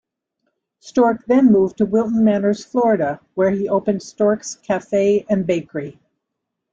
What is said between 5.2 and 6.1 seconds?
and Bakery.